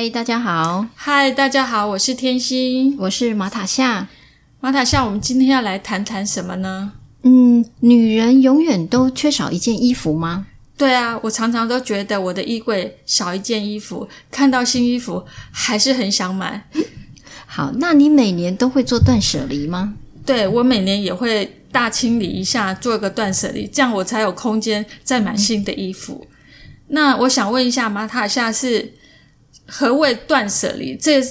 [0.00, 4.08] 嗨，大家好，嗨，大家好，我是天心，我是马塔夏。
[4.58, 6.92] 马塔夏，我们今天要来谈谈什么呢？
[7.22, 10.46] 嗯，女人永远都缺少一件衣服吗？
[10.78, 16.66] 对啊，我常常都觉得我的衣柜少一件衣服，看到新衣服还是很想买。
[17.44, 19.92] 好，那你每年都会做断舍离吗？
[20.24, 26.26] 对，我每年也会大清理一下，做一个断舍离，这样我才有空间再买新的衣服。
[26.88, 28.94] 那我想问一下，马塔夏是？
[29.70, 30.96] 何谓断舍离？
[30.96, 31.22] 这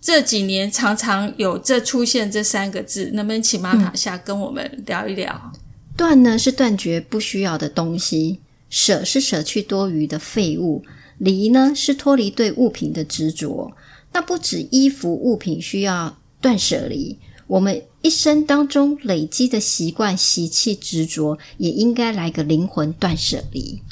[0.00, 5.52] 这几年常常有这出现这三个字，能不能请马塔夏跟我们聊一聊？
[5.96, 10.82] 断呢是断绝不需要的东西，舍是舍去多余的废物，
[11.18, 13.72] 离呢是脱离对物品的执着。
[14.12, 23.82] 那不止衣服物品需要断舍离，我们一生当中累积的习惯、习气、执着，也应该来个灵魂断舍离。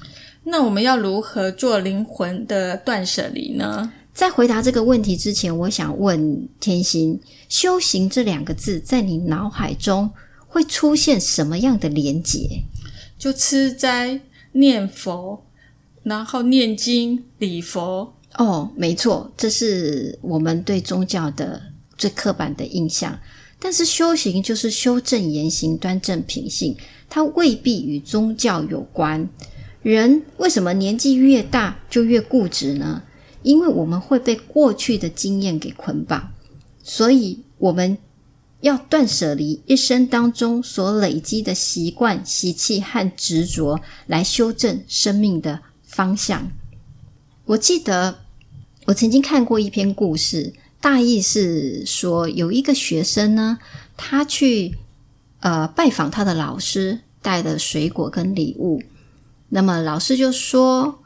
[0.51, 3.93] 那我们要如何做灵魂的断舍离呢？
[4.15, 10.11] 在回答这个问题之前，我想问天心：修行这两个字，在你脑海中
[10.47, 12.63] 会出现什么样的连结？
[13.19, 14.19] 就吃斋、
[14.53, 15.45] 念佛，
[16.03, 18.15] 然后念经、礼佛。
[18.37, 21.61] 哦，没错，这是我们对宗教的
[21.99, 23.19] 最刻板的印象。
[23.61, 26.75] 但是修行就是修正言行、端正品性，
[27.11, 29.29] 它未必与宗教有关。
[29.83, 33.03] 人为什么年纪越大就越固执呢？
[33.43, 36.33] 因为我们会被过去的经验给捆绑，
[36.83, 37.97] 所以我们
[38.61, 46.51] 要断舍离一生当中所累积的习惯、习气和执着，来修正生命的方向。
[47.45, 48.19] 我记得
[48.87, 53.59] 我曾经看过一篇故事，大意是说有一个学生呢，
[53.97, 54.77] 他去
[55.41, 58.83] 呃拜访他的老师，带了水果跟礼物。
[59.51, 61.03] 那么老师就说：“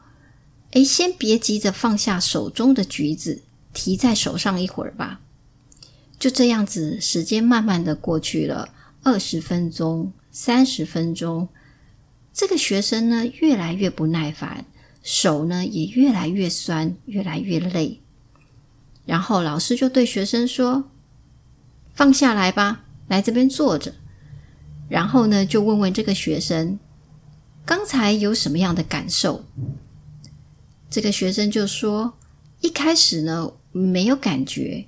[0.73, 5.21] 哎，先别急着放下手中的橘子，提在手上一会儿吧。”
[6.19, 8.69] 就这样子，时间慢慢的过去了，
[9.03, 11.49] 二十分钟、三十分钟，
[12.33, 14.65] 这个学生呢越来越不耐烦，
[15.03, 18.01] 手呢也越来越酸，越来越累。
[19.05, 20.91] 然后老师就对学生说
[21.95, 23.95] ：“放下来吧，来这边坐着。”
[24.89, 26.79] 然后呢，就问问这个学生。
[27.65, 29.45] 刚才有什么样的感受？
[30.91, 32.15] 这个学生就说
[32.61, 34.87] ：“一开始呢没有感觉，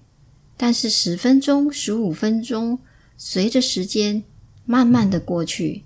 [0.56, 2.80] 但是十分钟、十五分钟，
[3.16, 4.24] 随着时间
[4.66, 5.84] 慢慢的过去，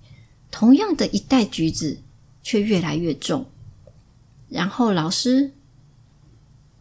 [0.51, 1.99] 同样的一袋橘子
[2.43, 3.47] 却越来越重。
[4.49, 5.53] 然后老师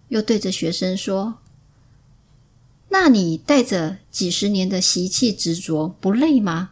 [0.07, 1.39] 又对着学生说
[2.89, 6.71] ：‘那你带着几十年的习气执着，不累吗？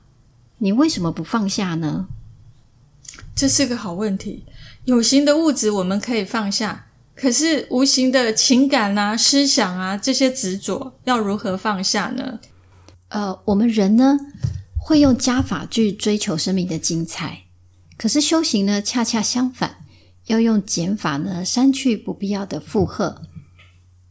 [0.59, 2.07] 你为什么不放下呢？’”
[3.35, 4.46] 这是个好问题。
[4.85, 12.40] 有形的物质我们可以放下，可是无形的情感啊、思想啊这些执着，要如何放下呢？
[13.09, 14.18] 呃，我们人呢
[14.78, 17.44] 会用加法去追求生命的精彩，
[17.97, 19.78] 可是修行呢恰恰相反，
[20.28, 23.22] 要用减法呢删去不必要的负荷。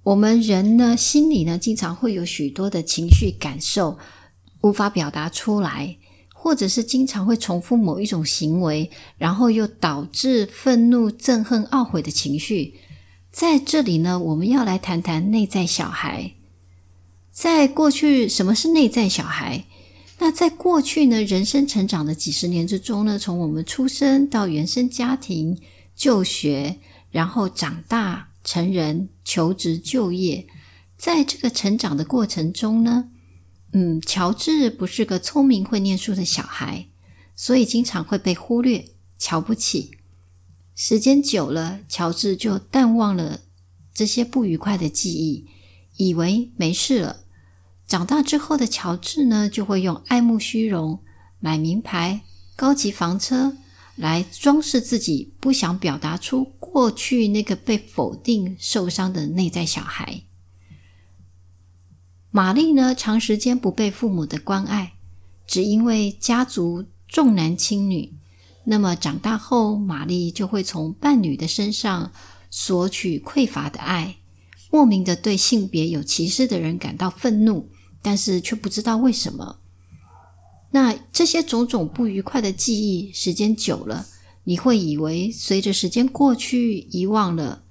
[0.03, 3.99] 我们人呢心里呢经常会有许多的情绪感受，
[4.61, 5.97] 无法表达出来。
[6.45, 12.75] 或者是经常会重复某一种行为，然后又导致愤怒、憎恨、懊悔的情绪。
[13.33, 16.33] 在这里呢，我们要来谈谈内在小孩。
[17.33, 19.65] 在过去，什么是内在小孩？
[20.19, 25.59] 那在过去呢，人生成长的几十年之中呢，从我们出生到原生家庭、
[25.97, 26.77] 就学，
[27.11, 30.47] 然后长大成人、求职、就业，
[30.99, 33.09] 在这个成长的过程中呢？
[33.77, 36.87] 嗯，乔治不是个聪明会念书的小孩，
[37.35, 39.99] 所以经常会被忽略、瞧不起。
[40.77, 43.41] 时间久了，乔治就淡忘了
[43.93, 45.47] 这些不愉快的记忆，
[45.97, 47.25] 以为没事了。
[47.85, 51.03] 长大之后的乔治呢，就会用爱慕虚荣、
[51.41, 52.23] 买名牌、
[52.55, 53.57] 高级房车
[53.97, 60.23] 来装饰自己，不想表达出过去那个被否定、受伤的内在小孩。
[62.37, 64.95] 玛丽呢，长时间不被父母的关爱，
[65.47, 68.13] 只因为家族重男轻女。
[68.65, 72.11] 那么长大后，玛丽就会从伴侣的身上
[72.51, 74.17] 索取匮乏的爱，
[74.73, 77.69] 莫名的对性别有歧视的人感到愤怒，
[78.03, 79.61] 但是却不知道为什么。
[80.73, 84.07] 那这些种种不愉快的记忆，时间久了，
[84.43, 87.63] 你会以为随着时间过去遗忘了，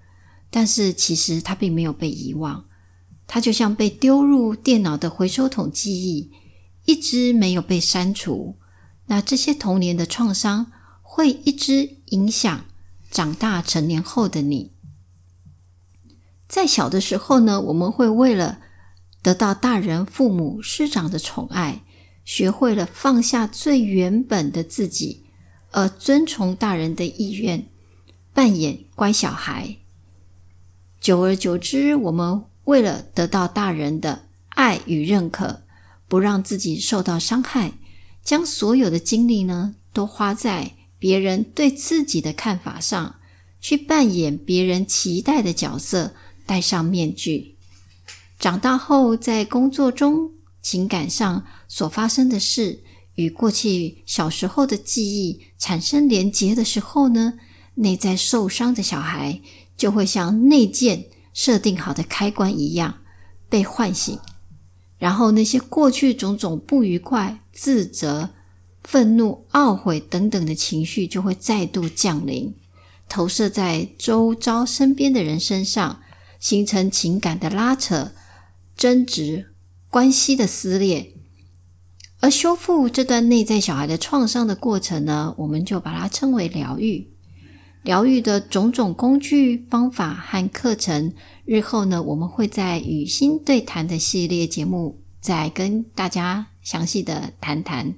[0.49, 2.63] 但是其实它并没有被遗忘。
[3.33, 6.29] 它就像被丢入电脑的回收桶记忆，
[6.85, 8.59] 一直没有被删除。
[9.07, 10.71] 那这些童年的创伤
[11.01, 12.65] 会一直影响
[13.09, 14.73] 长大成年后的你。
[16.47, 18.59] 在小的时候呢，我们会为了
[19.23, 21.81] 得到大人、父母、师长的宠爱，
[22.23, 25.23] 学会了放下最原本的自己，
[25.71, 27.67] 而遵从大人的意愿，
[28.31, 29.77] 扮演乖小孩。
[31.01, 35.63] 久而久之，我们为了得到大人的爱与认可，
[36.07, 37.73] 不让自己受到伤害，
[38.23, 43.15] 将所有的精力呢，都花在别人对自己的看法上，
[43.59, 46.13] 去扮演别人期待的角色，
[46.45, 47.55] 戴上面具。
[48.39, 50.31] 长大后，在工作中、
[50.61, 52.83] 情感上所发生的事，
[53.15, 57.33] 与过去小时候的记忆产生连结的时候呢，
[57.75, 59.41] 内在受伤的小孩。
[59.75, 62.99] 就会像内建设定好的开关一样
[63.49, 64.19] 被唤醒，
[64.97, 68.29] 然后那些过去种种不愉快、自责、
[68.83, 72.55] 愤怒、懊悔等等的情绪就会再度降临，
[73.09, 76.01] 投射在周遭身边的人身上，
[76.39, 78.11] 形成情感的拉扯、
[78.75, 79.53] 争执、
[79.89, 81.13] 关系的撕裂。
[82.19, 87.12] 而修复这段内在小孩的创伤的过程呢，我们就把它称为疗愈。
[87.83, 91.13] 疗愈的种种工具、方法和课程，
[91.45, 97.93] 日后呢，我们会在与心对谈的系列节目再跟大家详细的谈谈。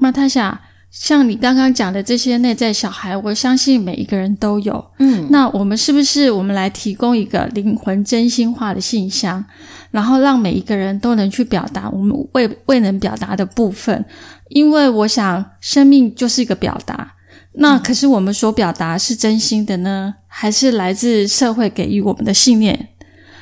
[0.00, 4.84] 马塔夏，像你刚刚讲的这些内在小孩，我相信每一个人都有。
[4.98, 9.44] 嗯，那我们是不是我们来提供一个灵魂真心话的信箱，
[9.92, 14.04] 然后让每一个人都能去表达我们未未能表达的部分？
[14.48, 17.14] 因为我想，生命就是一个表达。
[17.62, 22.88] 那可是我们所表达是真心的呢，还是来自社会给予我们的信念？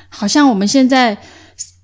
[0.08, 1.16] 好像我们现在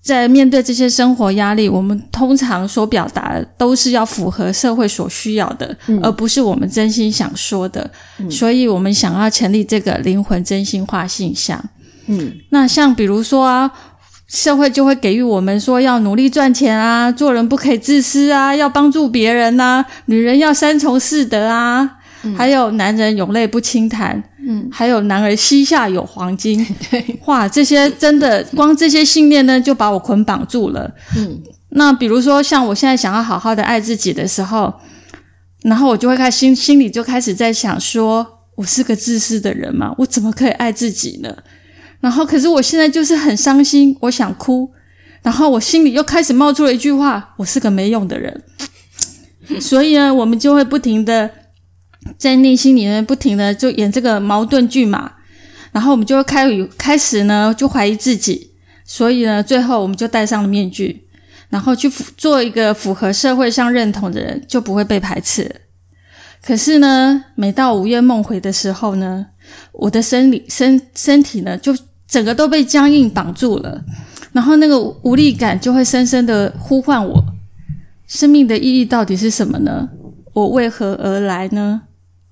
[0.03, 7.89] 在面对这些生活压力，我们通常所表达的都是要符合社会所需要的，而不是我们真心想说的。
[8.29, 11.63] 所以，我们想要成立这个灵魂真心化信箱。
[12.07, 13.71] 嗯，那像比如说啊，
[14.27, 21.99] 社会就会给予我们说要努力赚钱啊，做人不可以自私啊，要帮助别人呐，女人要三从四德啊。
[22.37, 30.91] 还有男人有泪不轻弹，嗯，还有男儿膝下有黄金， 对，哇，这些真的光这些信念呢，就把我捆绑住了。
[31.17, 34.73] 嗯，那比如说像我现在想要好好的爱自己的时候，
[35.63, 41.37] 然后我就会开心心里就开始在想说，我是个自私的人嘛，我怎么可以爱自己呢？
[42.01, 44.71] 然后可是我现在就是很伤心，我想哭，
[45.23, 48.43] 然后我心里又开始冒出了一句话，我是个没用的人。
[49.61, 51.31] 所以呢，我们就会不停的。
[52.25, 55.13] 在内心里面不停的就演这个矛盾剧嘛，
[55.73, 56.49] 然后我们就会开
[56.79, 58.53] 开始呢就怀疑自己，
[58.87, 61.07] 所以呢最后我们就戴上了面具，
[61.51, 61.87] 然后去
[62.17, 65.55] 做一个符合社会上认同的人，就不会被排斥。
[66.43, 69.27] 可是呢，每到午夜梦回的时候呢，
[69.73, 71.77] 我的生理身身体呢就
[72.09, 73.85] 整个都被僵硬绑住了，
[74.33, 77.23] 然后那个无力感就会深深的呼唤我：
[78.07, 79.91] 生命的意义到底是什么呢？
[80.33, 81.83] 我为何而来呢？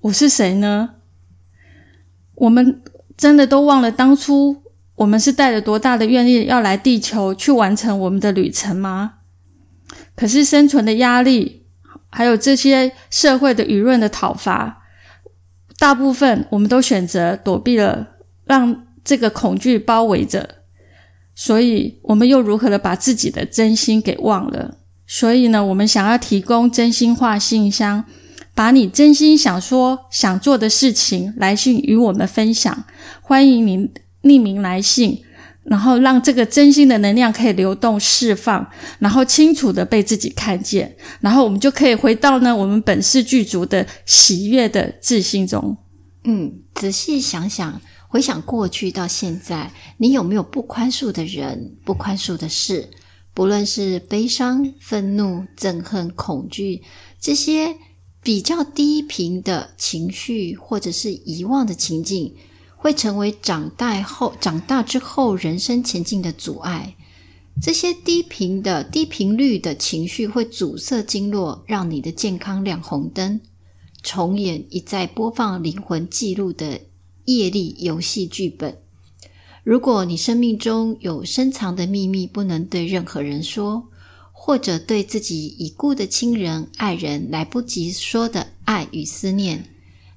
[0.03, 0.95] 我是谁呢？
[2.35, 2.81] 我们
[3.15, 4.63] 真的都忘了当初
[4.95, 9.19] 我们是带着多大的愿力要来地球去完成我们的旅程吗？
[10.13, 11.63] 可是生存的压力，
[12.09, 14.83] 还有这些社会的舆论的讨伐，
[15.79, 18.09] 大部分我们都选择躲避了，
[18.43, 20.55] 让这个恐惧包围着。
[21.33, 24.79] 所以，我们又如何的把自己的真心给忘了？
[25.07, 28.03] 所以呢，我们想要提供真心话信箱。
[28.55, 32.85] 把你真心想说、想做的事情来信与我们分享，
[33.21, 33.91] 欢迎您
[34.21, 35.23] 匿名来信，
[35.63, 38.69] 然后让这个真心的能量可以流动释放，
[38.99, 45.75] 然后清楚的被自己看见，然后我们就可以回到呢我们本是具足的喜悦的自信中。
[46.25, 52.87] 嗯，仔细想想，回想过去到现在，你有没有不宽恕的人、不宽恕的事？
[53.33, 56.83] 不论是悲伤、愤怒、憎恨、恐惧
[57.19, 57.75] 这些。
[58.23, 62.33] 比较低频的情绪，或者是遗忘的情境，
[62.77, 66.95] 会成为长大后、长大之后人生前进的阻碍。
[67.61, 73.41] 这些低频的、低频率的情绪会阻塞经络，让你的健康亮红灯，
[74.01, 76.79] 重演一再播放灵魂记录的
[77.25, 78.79] 业力游戏剧本。
[79.63, 83.89] 如果你生命中有深藏的秘密，不能对任何人说。
[84.45, 89.69] 或者对自己已故的亲人、爱人来不及说的爱与思念，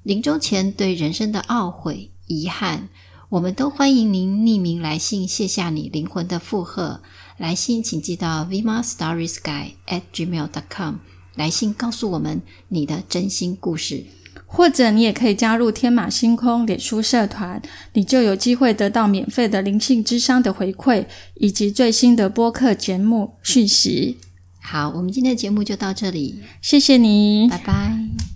[0.03, 2.89] 临终前对人生的懊悔、遗憾，
[3.29, 7.03] 我们都欢迎您匿名来信，卸下你灵魂的负荷。
[7.37, 10.97] 来信请寄到 vimastorysky at gmail dot com。
[11.37, 14.07] 来信告诉我们你的真心故事。
[14.45, 17.61] 或者你也可以加入天马星空脸书社团，
[17.95, 24.19] 你就有机会得到免费的灵性智商的回馈，以及最新的播客节目讯息。
[24.61, 28.36] 好，我们今天的节目就到这里，谢谢你，拜拜。